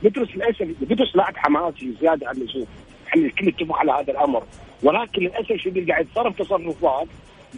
[0.03, 2.67] بطرس للاسف بطرس لاعب حماسي زيادة عن اللزوم.
[3.07, 4.43] إحنا الكل يتفق على هذا الأمر.
[4.83, 7.07] ولكن للأسف الشديد قاعد يتصرف تصرفات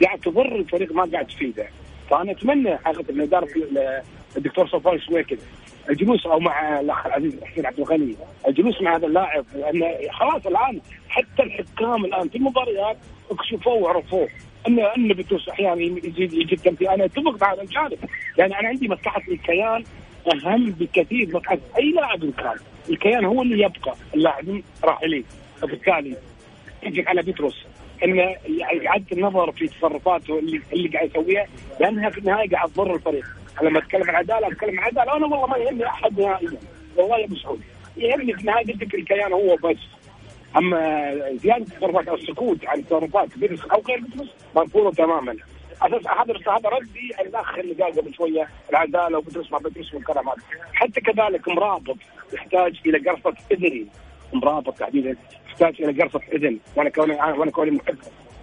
[0.03, 1.67] قاعد تضر الفريق ما قاعد تفيده.
[2.11, 4.01] فأنا أتمنى حقيقة من اداره ال-
[4.37, 5.37] الدكتور صفوان سويكل
[5.89, 8.15] الجلوس أو مع الأخ العزيز حسين عبد الغني.
[8.47, 12.97] الجلوس مع هذا اللاعب لأن خلاص الآن حتى الحكام الآن في المباريات
[13.31, 14.27] اكشفوه وعرفوه
[14.67, 16.87] ان أن بتوس أحيانا يزيد يجيب تمثيل.
[16.87, 17.97] أنا أتفق مع هذا الجانب
[18.37, 19.83] يعني أنا عندي مصلحة الكيان
[20.45, 22.55] أهم بكثير مصلحة أي لاعب كان.
[22.89, 25.23] الكيان هو اللي يبقى اللاعبين راحلين
[25.63, 26.15] وبالتالي
[26.83, 27.70] يجب على بطرس انه
[28.01, 28.37] يعني
[28.83, 31.47] يعد النظر في تصرفاته اللي, اللي قاعد يسويها
[31.79, 33.25] لأنها في النهاية قاعد تضر الفريق.
[33.61, 36.59] أنا لما أتكلم عن عدالة أتكلم عن عدالة أنا والله ما يهمني أحد نهائيا.
[36.97, 37.61] والله يا ابو سعود
[37.97, 39.77] يهمني في النهاية قلت لك الكيان هو بس.
[40.57, 45.35] أما زيادة التصرفات أو السكوت عن تصرفات بيرس أو غير بيرس مرفوضه تماما.
[45.81, 50.37] أساس هذا هذا ردي الأخ اللي قال قبل شوية العدالة وبترس ما بترس والكلام هذا
[50.73, 51.97] حتى كذلك مرابط
[52.33, 53.87] يحتاج إلى قرصة اذن
[54.33, 55.15] مرابط تحديدا.
[55.61, 57.97] يحتاج إلى قرصة إذن وأنا كوني وأنا كوني محب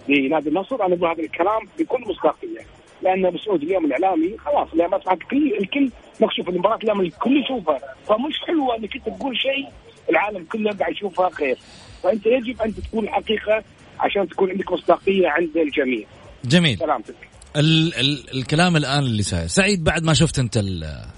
[0.09, 2.66] لنادي النصر أنا أقول هذا الكلام بكل مصداقية.
[3.02, 7.78] لأن ابو سعود اليوم الإعلامي خلاص اليوم اصبح كل الكل مكشوف المباراة اليوم الكل يشوفها.
[8.09, 9.68] فمش حلوة إنك أنت تقول شيء
[10.11, 11.59] العالم كله قاعد يشوفها خير.
[12.02, 13.64] فأنت يجب أن تكون الحقيقة
[14.00, 16.07] عشان تكون عندك مصداقية عند الجميع.
[16.44, 16.78] جميل.
[16.78, 17.14] سلامتك.
[17.57, 19.46] ال ال الكلام الآن اللي ساير.
[19.46, 21.17] سعيد بعد ما شفت أنت ال-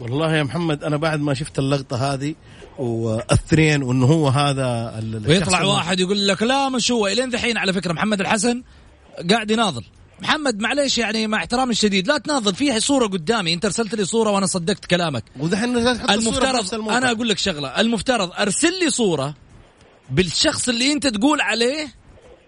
[0.00, 2.34] والله يا محمد أنا بعد ما شفت اللقطة هذه
[2.78, 7.06] واثنين وإنه هو هذا ويطلع واحد يقول لك لا مش هو.
[7.06, 8.62] إلين ذحين على فكرة محمد الحسن
[9.30, 9.84] قاعد يناظر.
[10.22, 14.30] محمد معليش يعني مع احترامي الشديد لا تناظر في صورة قدامي انت ارسلت لي صورة
[14.30, 15.24] وأنا صدقت كلامك.
[15.40, 15.76] ودحين
[16.10, 16.74] المفترض.
[16.74, 19.34] أنا أقول لك شغلة المفترض أرسل لي صورة
[20.10, 21.88] بالشخص اللي أنت تقول عليه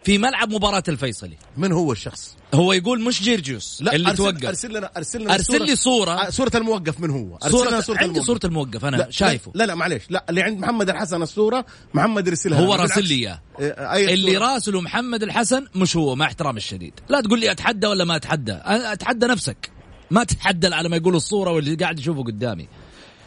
[0.08, 4.44] في ملعب مباراة الفيصلي من هو الشخص؟ هو يقول مش جيرجيوس لا اللي أرسل توقف
[4.44, 7.80] أرسل لنا أرسل لنا أرسل لي صورة آه، صورة الموقف من هو؟ أرسل صورة لنا
[7.80, 8.26] صورة عندي الموقف.
[8.26, 12.28] صورة الموقف أنا لا شايفه لا لا معليش لا اللي عند محمد الحسن الصورة محمد
[12.28, 12.74] يرسلها هو.
[12.74, 13.04] راسل.
[13.04, 17.20] لي اياه إيه، أي اللي صورة؟ راسله محمد الحسن مش هو مع احترامي الشديد لا
[17.20, 19.70] تقول لي أتحدى ولا ما أتحدى أنا أتحدى نفسك
[20.10, 22.68] ما تتحدى على ما يقول الصورة واللي قاعد يشوفه قدامي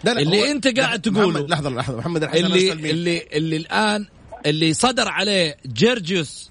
[0.04, 1.30] لا لا اللي أنت قاعد تقوله.
[1.30, 4.06] محمد لحظة لحظة محمد الحسن اللي أرسل؟ اللي اللي الآن
[4.46, 6.51] اللي صدر عليه جيرجيوس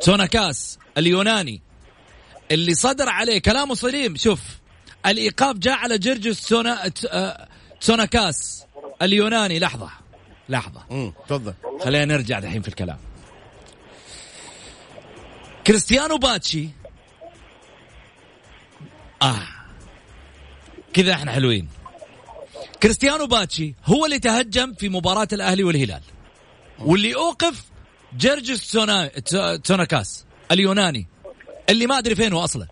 [0.00, 1.60] سوناكاس اليوناني
[2.50, 4.40] اللي صدر عليه كلامه سليم شوف
[5.06, 7.48] الإيقاف جاء على جيرجيوس سونا آه،
[7.80, 8.66] سوناكاس
[9.02, 9.58] اليوناني.
[9.58, 9.90] لحظة
[10.48, 11.12] لحظة.
[11.28, 11.54] تفضل.
[11.84, 12.98] خلينا نرجع الحين في الكلام.
[15.66, 16.68] كريستيانو باتشي.
[19.22, 19.48] آه
[20.92, 21.68] كذا إحنا حلوين.
[22.82, 26.02] كريستيانو باتشي هو اللي تهجم في مباراة الأهلي والهلال
[26.78, 27.69] واللي أوقف
[28.18, 29.06] جرجس سونا...
[29.06, 31.06] تس- تسوناكاس اليوناني.
[31.68, 32.66] اللي ما أدري فين هو أصلا.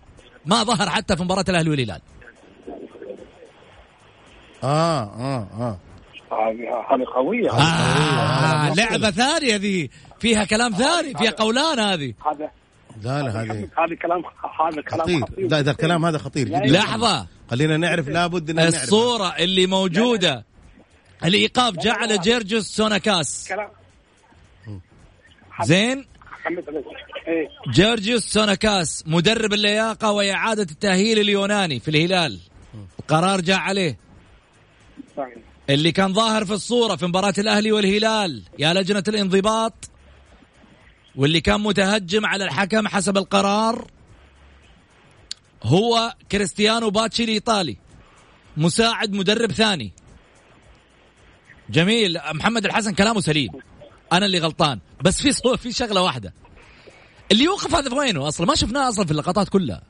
[0.47, 2.01] ما ظهر حتى في مباراة الأهلي والهلال.
[4.65, 5.79] آه آه آه.
[6.33, 7.51] هذه هذه قوية.
[7.53, 9.91] آه لعبة ثانية ذي.
[10.21, 12.15] فيها كلام ثاني فيها قولان هذه.
[12.27, 12.51] هذا
[13.03, 14.23] لا لا هذه هذا كلام
[14.61, 15.21] هذا كلام خطير.
[15.21, 16.59] خطير لا ده الكلام هذا خطير جدا.
[16.67, 17.27] لحظة.
[17.51, 18.75] خلينا نعرف لابد ان نعرف.
[18.83, 20.45] الصورة اللي موجودة.
[21.25, 23.69] الإيقاف جاء على جيرجوس سوناكاس كلام
[25.63, 26.07] زين.
[27.67, 32.39] جورجيوس سوناكاس مدرب اللياقة وإعادة التأهيل اليوناني في الهلال.
[32.99, 33.99] القرار جاء عليه.
[35.17, 35.35] صحيح.
[35.71, 39.75] اللي كان ظاهر في الصورة في مباراة الأهلي والهلال يا لجنة الانضباط.
[41.17, 43.91] واللي كان متهجم على الحكم حسب القرار
[45.63, 47.77] هو كريستيانو باتشي الإيطالي
[48.57, 49.93] مساعد مدرب ثاني.
[51.71, 52.19] جميل.
[52.33, 53.51] محمد الحسن كلامه سليم.
[54.13, 54.79] أنا اللي غلطان.
[55.05, 56.33] بس في صور في شغلة واحدة.
[57.33, 59.83] اللي يوقف هذا في وينه أصلا ما شفناه أصلا في اللقطات كلها.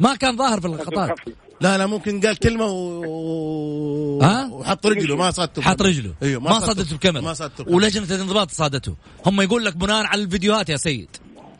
[0.00, 1.18] ما كان ظاهر في اللقطات.
[1.60, 4.22] لا لا ممكن قال كلمة و...
[4.22, 5.62] ها؟ وحط رجله ما صادته.
[5.62, 6.14] حط رجله.
[6.22, 6.92] أيوه ما صادته.
[6.92, 7.64] الكاميرا ما صادته.
[7.68, 8.96] ولجنة الانضباط صادته.
[9.26, 11.08] هم يقول لك بناء على الفيديوهات يا سيد.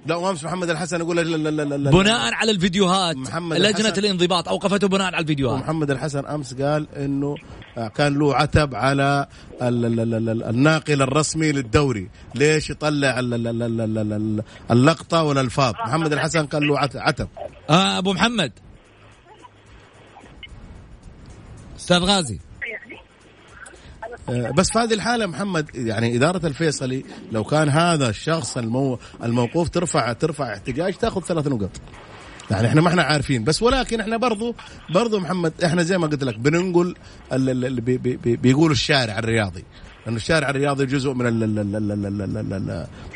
[0.07, 3.17] لا وامس محمد الحسن يقول لا لا لا لا لا بناء على الفيديوهات.
[3.17, 4.05] محمد لجنه الحسن.
[4.05, 5.63] الانضباط اوقفته بناء على الفيديوهات.
[5.63, 7.35] محمد الحسن أمس قال إنه
[7.95, 9.27] كان له عتب على
[9.63, 12.09] ال- ال- ال- ال- الناقل الرسمي للدوري.
[12.35, 16.97] ليش يطلع ال- ال- ال- ال- ال- ال- اللقطة والالفاظ محمد الحسن كان له عت-
[16.97, 17.29] عتب.
[17.71, 18.53] آه أبو محمد.
[21.79, 22.35] أستاذ غازي.
[22.35, 22.48] آه،
[24.29, 28.99] آه، بس في هذه الحالة محمد يعني إدارة الفيصلي لو كان هذا الشخص المو...
[29.23, 31.71] الموقوف ترفع ترفع احتجاج تاخذ ثلاث نقط.
[32.51, 34.55] يعني إحنا ما إحنا عارفين بس ولكن إحنا برضو
[34.95, 36.95] برضو محمد إحنا زي ما قلت لك بننقل
[37.33, 39.65] اللي بي بي بيقولوا الشارع الرياضي.
[40.07, 41.27] لأن الشارع الرياضي جزء من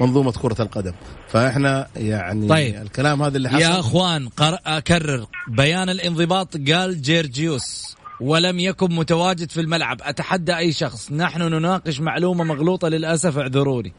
[0.00, 0.92] منظومة كرة القدم.
[1.28, 2.82] فإحنا يعني طيب.
[2.82, 3.60] الكلام هذا اللي حصل.
[3.62, 4.58] يا أخوان قر...
[4.66, 5.26] أكرر.
[5.48, 7.96] بيان الانضباط قال جيرجيوس.
[8.22, 10.02] ولم يكن متواجد في الملعب.
[10.02, 13.92] أتحدى أي شخص؟ نحن نناقش معلومة مغلوطة للأسف اعذروني.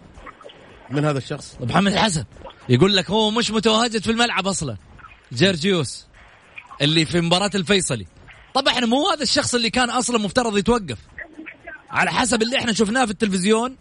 [0.92, 2.26] من هذا الشخص؟ محمد الحسن.
[2.70, 4.78] يقول لك هو مش متواجد في الملعب أصلا.
[5.34, 6.08] جيرجيوس
[6.82, 8.06] اللي في مباراة الفيصلي.
[8.54, 11.00] طبعا إحنا مو هذا الشخص اللي كان أصلا مفترض يتوقف.
[11.90, 13.76] على حسب اللي إحنا شفناه في التلفزيون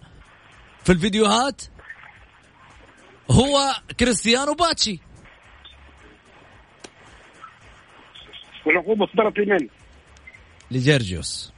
[0.85, 1.63] في الفيديوهات
[3.31, 5.01] هو كريستيانو باتشي.
[8.67, 9.69] والعقوبه صدرت لمن؟
[10.73, 11.53] لجيرجيوس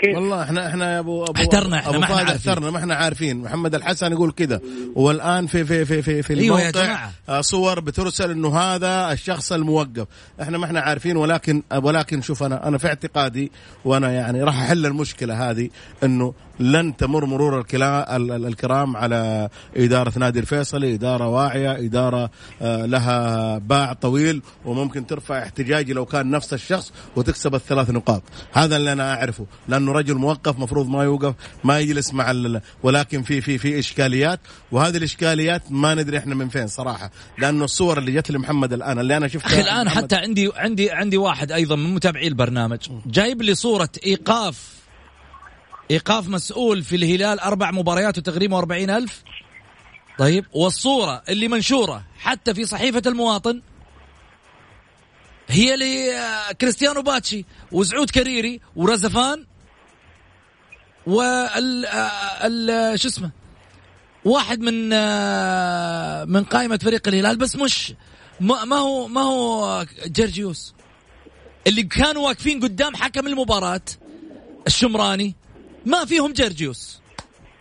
[0.00, 2.36] كيف؟ والله إحنا إحنا يا ابو ابو احترنا إحنا، أبو ما إحنا.
[2.36, 4.60] احترنا ما إحنا عارفين محمد الحسن يقول كذا
[4.94, 7.12] والآن في في في في, في أيوة الموقع يا جماعة.
[7.28, 10.06] آه، صور بترسل إنه هذا الشخص الموقف
[10.42, 13.52] إحنا ما إحنا عارفين ولكن ولكن شوف أنا أنا في اعتقادي
[13.84, 15.68] وأنا يعني راح أحل المشكلة هذه
[16.04, 17.60] إنه لن تمر مرور
[18.20, 22.30] الكرام على إدارة نادي الفيصلي إدارة واعية إدارة
[22.62, 28.22] آه، لها باع طويل وممكن ترفع احتجاجي لو كان نفس الشخص وتكسب الثلاث نقاط.
[28.52, 32.32] هذا اللي أنا أعرفه لأنه رجل موقف مفروض ما يوقف ما يجلس مع
[32.82, 34.40] ولكن في في في إشكاليات
[34.72, 39.16] وهذه الإشكاليات ما ندري إحنا من فين صراحة لأنه الصور اللي جت لمحمد الآن اللي
[39.16, 39.48] أنا شفتها
[39.88, 44.81] محمد- حتى عندي عندي عندي واحد أيضا من متابعي البرنامج جايب لي صورة إيقاف
[45.92, 49.22] إيقاف مسؤول في الهلال أربع مباريات وتغريمه 40 ألف؟
[50.18, 53.62] طيب والصورة اللي منشورة حتى في صحيفة المواطن
[55.48, 59.46] هي لكريستيانو باتشي وسعود كريري ورزفان
[61.06, 63.30] وال ال- شو اسمه
[64.24, 64.88] واحد من
[66.32, 67.94] من قائمة فريق الهلال بس مش
[68.40, 70.74] ما هو ما هو جرجيوس.
[71.66, 73.80] اللي كانوا واقفين قدام حكم المباراة
[74.66, 75.34] الشمراني
[75.86, 77.02] ما فيهم جرجيوس.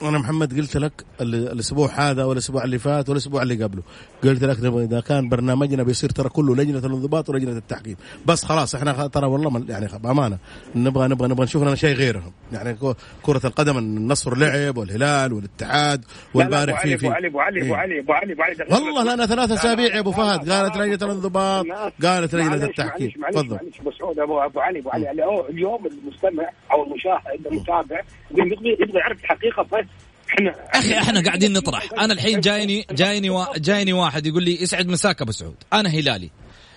[0.02, 3.82] أنا محمد قلت لك ال- الأسبوع هذا والأسبوع اللي فات والأسبوع اللي قبله.
[4.24, 7.96] قلت لك إذا كان برنامجنا بيصير ترى كله لجنة الانضباط ولجنة التحكيم.
[8.26, 10.38] بس خلاص إحنا خ- ترى والله يعني بأمانة.
[10.76, 12.32] نبغى نبغى نبغى نشوف لنا شيء غيرهم.
[12.54, 12.78] يعني
[13.24, 17.80] كرة القدم النصر لعب والهلال والاتحاد والبارح في أبو علي أبو علي أبو إيه.
[17.80, 18.86] علي أبو علي أبو علي.
[18.86, 20.52] والله لنا ثلاث أسابيع يا أبو فهد.
[20.52, 21.66] قالت لجنة الانضباط
[22.04, 23.12] قالت لجنة التحكيم.
[23.32, 23.56] تفضل.
[23.56, 25.12] معلش ابو سعود ابو أبو علي أبو علي.
[25.50, 29.86] اليوم المستمع أو المشاهد المتابع يبغى يبغى يعرف الحقيقة بس
[30.34, 31.88] إحنا أخي إحنا قاعدين نطرح.
[32.00, 35.56] أنا الحين جايني جايني وا- جايني واحد يقول لي يسعد مساك أبو سعود.
[35.74, 36.30] أنا هلالي.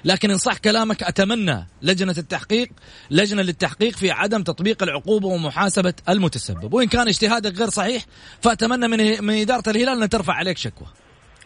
[0.05, 2.69] لكن إن صح كلامك أتمنى لجنة التحقيق
[3.11, 6.75] لجنة للتحقيق في عدم تطبيق العقوبة ومحاسبة المتسبب.
[6.75, 8.05] وإن كان اجتهادك غير صحيح
[8.43, 10.87] فأتمنى من من إدارة الهلال أن ترفع عليك شكوى.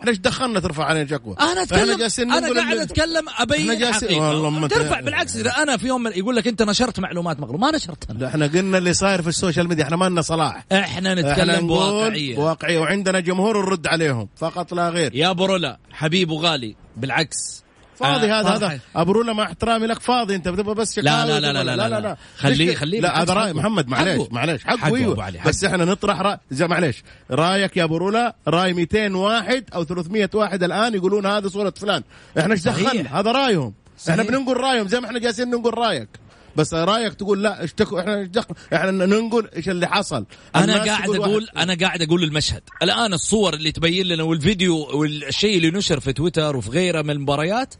[0.05, 2.01] ليش دخلنا ترفع علينا شكوى أنا اتكلم
[2.33, 6.07] أنا قاعد أتكلم أبين جالسين- والله حقيقه ما ت- ترفع بالعكس إذا أنا في يوم
[6.07, 9.34] يقول لك أنت نشرت معلومات مغلوطه ما نشرت انا إحنا قلنا اللي صاير في ال
[9.34, 10.65] social media إحنا ما لنا صلاح.
[10.73, 15.15] إحنا إحنا نتكلم بواقعيه بواقعيه وعندنا جمهور نرد عليهم فقط لا غير.
[15.15, 17.65] يا برولا حبيب وغالي بالعكس.
[17.99, 18.49] فاضي آه، هذا.
[18.57, 21.77] هذا ابو رولا مع احترامي لك فاضي أنت بتبغى بس لا، شكاوي لا، لا، ولا-
[21.77, 22.17] لا، لا، لا.
[22.37, 23.53] خليه-؟ خليه لا هذا رأي.
[23.53, 24.23] محمد معليش.
[24.31, 25.65] معليش حقه, أيوه بس.
[25.65, 30.95] إحنا نطرح راي معليش رأيك يا أبو رولا رأي 200 واحد أو 300 واحد الآن
[30.95, 32.03] يقولون هذا صورة فلان
[32.39, 32.63] إحنا إيش.
[32.63, 34.19] دخلنا هذا رأيهم صحيح.
[34.21, 36.09] إحنا بننقل رأيهم زي ما إحنا جالسين ننقل رأيك
[36.57, 40.25] بس رأيك تقول لا اشتكوا إحنا دخل إحنا ننقل إيش اللي حصل
[40.57, 45.57] أنا قاعد أقول واحد- أنا قاعد أقول المشهد الآن الصور اللي تبين لنا والفيديو والشيء
[45.57, 47.75] اللي نشر في تويتر وفي غيره من المباريات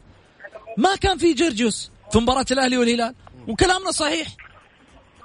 [0.77, 3.15] ما كان في جرجيوس في مباراة الأهلي والهلال.
[3.47, 4.27] وكلامنا صحيح.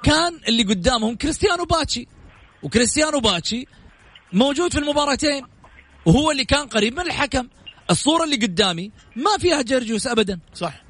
[0.03, 2.09] كان اللي قدامهم كريستيانو باتشي.
[2.63, 3.67] وكريستيانو باتشي
[4.33, 5.47] موجود في المباراتين.
[6.07, 7.49] وهو اللي كان قريب من الحكم.
[7.91, 10.39] الصورة اللي قدامي ما فيها جرجيوس ابدا.
[10.55, 10.85] صح.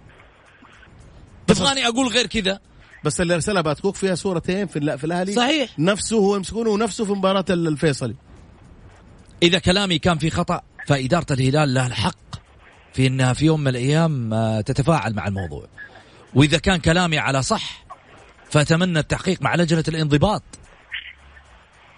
[1.46, 2.60] تبغاني أقول غير كذا؟
[3.04, 5.32] بس اللي أرسلها باتكوك فيها صورتين في في الأهلي.
[5.32, 5.78] صحيح.
[5.78, 8.14] نفسه هو يمسكونه ونفسه في مباراة ال- الفيصلي.
[9.42, 12.33] إذا كلامي كان في خطأ فإدارة الهلال لها الحق
[12.94, 15.66] في إنها في يوم من الأيام آه، تتفاعل مع الموضوع.
[16.34, 17.84] وإذا كان كلامي على صح
[18.50, 20.42] فأتمنى التحقيق مع لجنة الانضباط.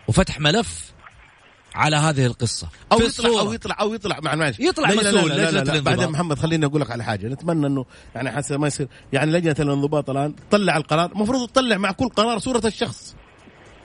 [0.09, 0.92] وفتح ملف
[1.74, 2.68] على هذه القصة.
[2.92, 3.40] أو يطلع.
[3.40, 5.80] أو يطلع أو يطلع مع معلش يطلع مسؤول لا- لا- لا- لا.
[5.80, 7.26] بعدين محمد خليني أقول لك على حاجة.
[7.28, 11.92] نتمنى إنه يعني حسب ما يصير يعني لجنة الانضباط الآن تطلع القرار المفروض تطلع مع
[11.92, 13.14] كل قرار صورة الشخص.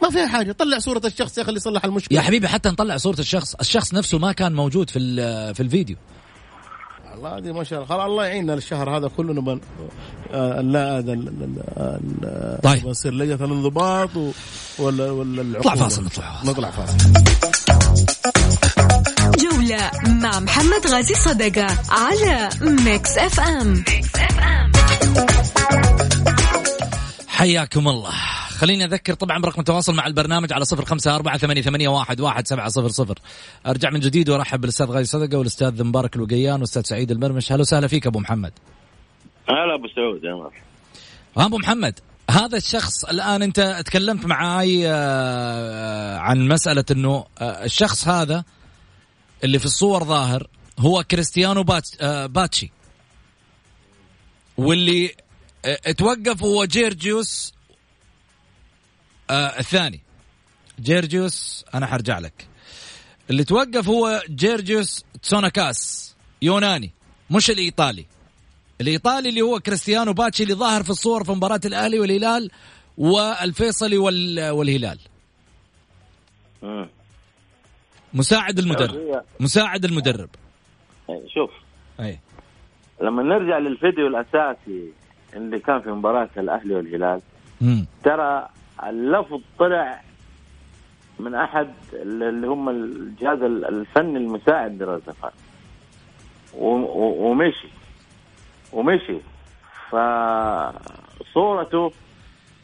[0.03, 2.17] ما فيها حاجة طلع صورة الشخص يا أخي اللي يصلح المشكلة.
[2.17, 3.55] يا حبيبي حتى نطلع صورة الشخص.
[3.55, 4.99] الشخص نفسه ما كان موجود في
[5.53, 5.95] في الفيديو.
[7.15, 9.59] الله هذه ما شاء الله خلاص الله يعيننا الشهر هذا كله نبى
[10.33, 12.87] آه، لا هذا ال- ال- ال- طيب.
[12.87, 14.31] نصير لجنة الانضباط و-
[14.79, 15.75] ولا ولا نطلع.
[15.75, 16.49] فاصل نطلع فاصل.
[16.49, 16.97] نطلع فاصل
[19.39, 23.83] جولة مع محمد غازي صدقة على Mix FM
[27.27, 28.13] حياكم الله
[28.61, 32.47] خليني أذكر طبعا برقم التواصل مع البرنامج على صفر خمسة أربعة ثمانية, ثمانية واحد, واحد
[32.47, 33.19] سبعة صفر صفر.
[33.67, 37.51] أرجع من جديد وأرحب بالأستاذ غازي صدقة والأستاذ مبارك الوقيان والأستاذ سعيد المرمش.
[37.51, 38.53] هلا وسهلا فيك أبو محمد.
[39.49, 40.61] هلا أبو سعود يا مرحبا.
[41.37, 48.43] أبو محمد هذا الشخص الآن أنت تكلمت معاي آه، عن مسألة أنه آه، الشخص هذا
[49.43, 50.47] اللي في الصور ظاهر
[50.79, 52.71] هو كريستيانو بات- آه، باتشي.
[54.57, 55.15] واللي
[55.65, 57.53] آه، توقف هو جيرجيوس
[59.31, 59.99] آه الثاني.
[60.81, 62.47] جيرجيوس أنا حرجع لك.
[63.29, 66.91] اللي توقف هو جيرجيوس تسوناكاس يوناني
[67.31, 68.05] مش الإيطالي.
[68.81, 72.51] الإيطالي اللي هو كريستيانو باتشي اللي ظاهر في الصور في مباراة الأهلي والهلال
[72.97, 74.49] والفيصلي وال...
[74.49, 74.99] والهلال.
[76.61, 76.89] مم.
[78.13, 79.23] مساعد المدرب.
[79.39, 80.29] مساعد المدرب.
[81.09, 81.51] إيه، شوف.
[81.99, 82.19] أي.
[83.01, 84.91] لما نرجع للفيديو الأساسي
[85.33, 87.21] اللي كان في مباراة الأهلي والهلال
[87.61, 87.85] مم.
[88.03, 88.49] ترى
[88.83, 90.01] اللفظ طلع
[91.19, 95.31] من أحد اللي هم الجهاز الفني المساعد لرزفان
[96.53, 97.67] ومشي.
[98.73, 99.17] ومشي.
[99.89, 101.91] فصورته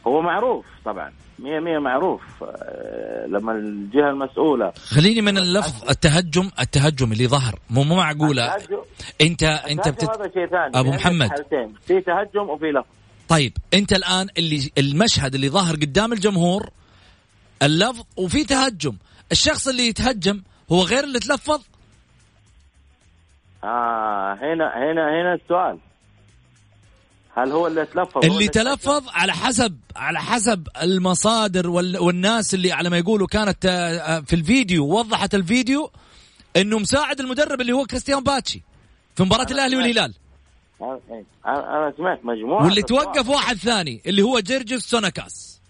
[0.06, 1.12] هو معروف طبعا.
[1.38, 2.22] مية مية معروف.
[2.42, 7.58] آه، لما الجهة المسؤولة خليني من اللفظ التهجم التهجم اللي ظهر.
[7.70, 8.56] مو مو معقولة.
[9.20, 10.10] انت انت بتت...
[10.10, 10.80] هذا شيء ثاني.
[10.80, 11.30] أبو محمد.
[11.86, 12.86] في تهجم وفي لفظ.
[13.28, 16.70] طيب انت الآن اللي المشهد اللي ظهر قدام الجمهور
[17.62, 18.96] اللفظ وفي تهجم.
[19.32, 21.60] الشخص اللي يتهجم هو غير اللي تلفظ؟
[23.64, 25.78] آه هنا هنا هنا السؤال.
[27.36, 32.98] هل هو اللي تلفظ اللي تلفظ على حسب على حسب المصادر والناس اللي على ما
[32.98, 35.90] يقولوا كانت آه، في الفيديو وضحت الفيديو
[36.56, 38.62] إنه مساعد المدرب اللي هو كريستيان باتشي
[39.16, 40.14] في مباراة الأهلي والهلال.
[41.46, 45.60] أنا سمعت مجموعة واللي توقف واحد ثاني اللي هو جيرجس سوناكاس.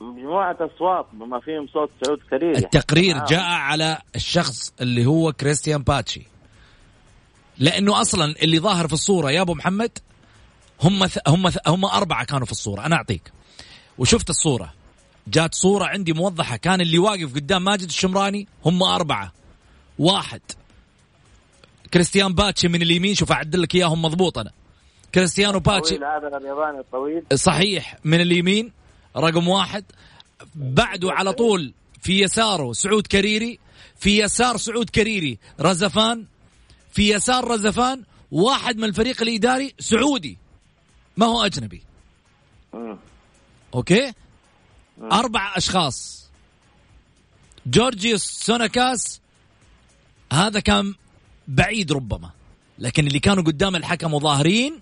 [0.00, 6.22] مجموعة أصوات بما فيهم صوت سعود كريري التقرير جاء على الشخص اللي هو كريستيان باتشي.
[7.58, 9.98] لأنه أصلا اللي ظاهر في الصورة يا أبو محمد
[10.82, 11.18] هم ث...
[11.26, 11.58] هم ث...
[11.66, 13.32] هم أربعة كانوا في الصورة أنا أعطيك.
[13.98, 14.72] وشفت الصورة.
[15.28, 19.32] جات صورة عندي موضحة كان اللي واقف قدام ماجد الشمراني هم أربعة.
[19.98, 20.40] واحد.
[21.94, 24.52] كريستيان باتشي من اليمين شوف أعدل لك إياهم مضبوط أنا.
[25.14, 28.72] كريستيانو باتشي هذا الياباني الطويل صحيح من اليمين
[29.16, 29.84] رقم واحد.
[30.54, 31.72] بعده على طول
[32.02, 33.58] في يساره سعود كريري
[33.96, 36.24] في يسار سعود كريري رزفان
[36.92, 40.38] في يسار رزفان واحد من الفريق الإداري سعودي.
[41.16, 41.82] ما هو أجنبي؟
[43.74, 44.12] okay؟
[45.12, 46.28] أربع أشخاص.
[47.66, 49.20] جورجيوس سوناكاس
[50.32, 50.94] هذا كان
[51.50, 52.30] بعيد ربما.
[52.78, 54.80] لكن اللي كانوا قدام الحكم وظاهرين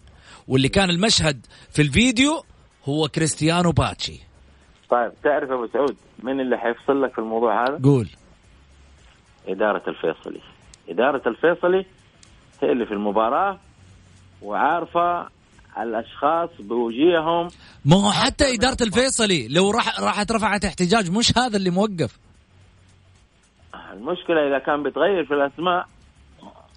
[0.49, 2.45] واللي كان المشهد في الفيديو
[2.85, 4.21] هو كريستيانو باتشي.
[4.91, 8.09] طيب تعرف أبو سعود من اللي حيفصل لك في الموضوع هذا؟ قول.
[9.49, 10.41] إدارة الفيصلي.
[10.89, 11.87] إدارة الفيصلي
[12.63, 13.59] هي اللي في المباراة
[14.43, 15.29] وعارفة
[15.79, 17.49] الأشخاص بوجيههم.
[17.85, 22.19] ما هو حتى إدارة الفيصلي لو راح راحت رفعت احتجاج مش هذا اللي موقف.
[23.93, 25.89] المشكلة إذا كان بيتغير في الأسماء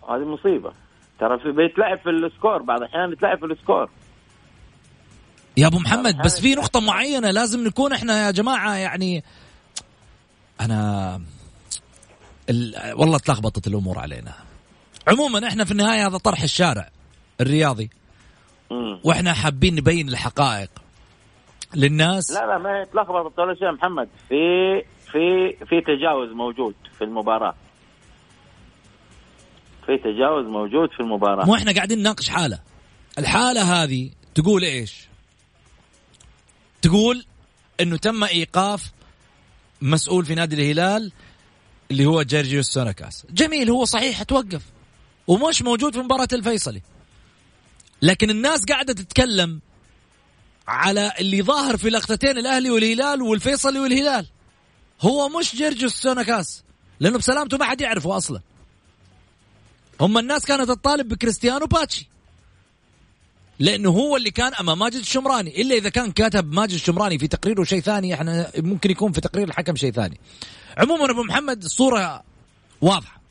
[0.10, 0.74] هذه مصيبة.
[1.20, 3.90] ترى في بيتلعب في ال score بعض الأحيان يتلعب في ال score.
[5.58, 9.24] يا أبو محمد بس في نقطة معينة لازم نكون إحنا يا جماعة يعني
[10.62, 11.22] أنا
[12.50, 12.74] ال...
[12.94, 14.34] والله تلخبطت الأمور علينا.
[15.08, 16.90] عموما إحنا في النهاية هذا طرح الشارع
[17.42, 17.90] الرياضي.
[19.04, 20.70] وإحنا حابين نبين الحقائق
[21.76, 22.32] للناس.
[22.32, 24.10] لا لا ما هي تلخبطت ولا شيء محمد.
[24.30, 24.36] في
[25.12, 27.56] في في تجاوز موجود في المباراة.
[29.98, 31.46] في تجاوز موجود في المباراة.
[31.46, 32.60] مو إحنا قاعدين نناقش حالة.
[33.18, 35.08] الحالة هذه تقول إيش؟
[36.82, 37.26] تقول
[37.80, 38.92] إنه تم إيقاف
[39.82, 41.12] مسؤول في نادي الهلال
[41.92, 44.62] اللي هو جيرجيوس سوناكاس جميل هو صحيح توقف.
[45.28, 46.82] ومش موجود في مباراة الفيصلي.
[48.02, 49.60] لكن الناس قاعدة تتكلم
[50.68, 54.28] على اللي ظاهر في لقطتين الأهلي والهلال والفيصلي والهلال.
[55.02, 56.64] هو مش جيرجوس سوناكاس
[57.00, 58.42] لأنه بسلامته ما حد يعرفه أصلا.
[60.02, 62.08] هم الناس كانت تطالب بكريستيانو باتشي.
[63.60, 65.62] لأنه هو اللي كان أمام ماجد الشمراني.
[65.62, 69.48] إلا إذا كان كاتب ماجد الشمراني في تقريره شيء ثاني إحنا ممكن يكون في تقرير
[69.48, 70.20] الحكم شيء ثاني.
[70.78, 72.24] عموما أبو محمد الصورة
[72.82, 73.22] واضحة.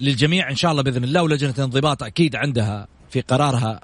[0.00, 3.80] للجميع إن شاء الله بإذن الله ولجنة الانضباط أكيد عندها في قرارها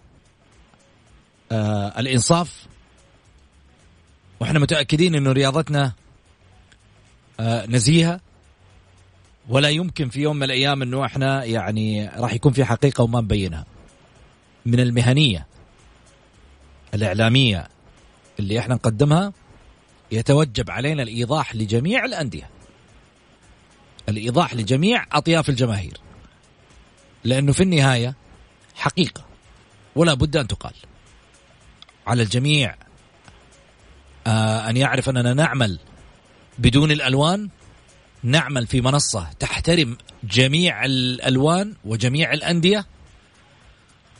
[1.52, 2.66] آه الإنصاف.
[4.40, 5.92] وإحنا متأكدين إنه رياضتنا
[7.40, 8.20] آه نزيهة.
[9.49, 13.64] ولا يمكن في يوم من الأيام إنه إحنا يعني راح يكون في حقيقة وما نبينها
[14.66, 15.47] من المهنية
[16.95, 17.68] الإعلامية
[18.38, 19.32] اللي إحنا نقدمها
[20.12, 22.51] يتوجب علينا الإيضاح لجميع الأندية.
[24.09, 26.01] الإيضاح لجميع أطياف الجماهير.
[27.24, 28.14] لأنه في النهاية
[28.74, 29.24] حقيقة
[29.97, 30.74] ولا بد أن تقال.
[32.07, 32.74] على الجميع
[34.26, 35.78] آه أن يعرف أننا نعمل
[36.59, 37.49] بدون الألوان
[38.24, 42.86] نعمل في منصة تحترم جميع الألوان وجميع الأندية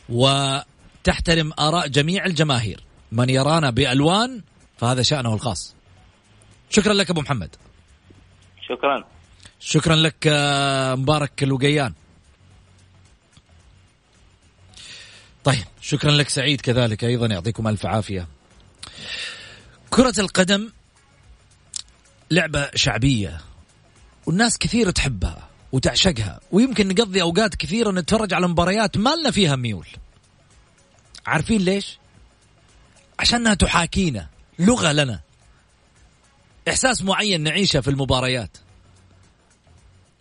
[0.09, 2.83] وتحترم آراء جميع الجماهير.
[3.11, 4.41] من يرانا بألوان
[4.77, 5.75] فهذا شأنه الخاص.
[6.69, 7.55] شكرا لك أبو محمد.
[8.69, 9.03] شكرا.
[9.59, 11.93] شكرا لك آه، مبارك الوقيان.
[15.43, 18.27] طيب شكرا لك سعيد كذلك أيضا يعطيكم ألف عافية.
[19.89, 20.69] كرة القدم
[22.31, 23.41] لعبة شعبية.
[24.25, 29.87] والناس كثير تحبها وتعشقها ويمكن نقضي أوقات كثيرة نتفرج على مباريات ما لنا فيها ميول.
[31.25, 31.97] عارفين ليش؟
[33.19, 34.27] عشانها تحاكينا
[34.59, 35.19] لغة لنا.
[36.67, 38.57] إحساس معين نعيشه في المباريات.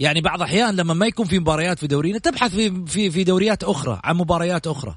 [0.00, 3.64] يعني بعض الأحيان لما ما يكون في مباريات في دورينا تبحث في في في دوريات
[3.64, 4.96] أخرى عن مباريات أخرى.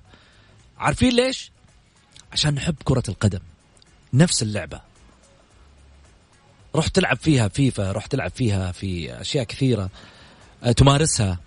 [0.78, 1.52] عارفين ليش؟
[2.32, 3.40] عشان نحب كرة القدم
[4.14, 4.82] نفس اللعبة.
[6.76, 9.90] رحت تلعب فيها فيفا رحت تلعب فيها في أشياء كثيرة
[10.64, 11.40] آه، تمارسها.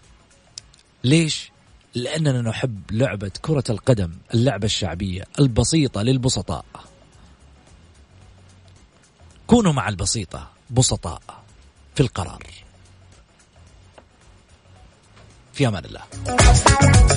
[1.05, 1.53] ليش؟
[1.95, 6.65] لأننا نحب لعبة كرة القدم اللعبة الشعبية البسيطة للبسطاء.
[9.47, 11.23] كونوا مع البسيطة بسطاء
[11.95, 12.47] في القرار.
[15.53, 17.11] في أمان الله.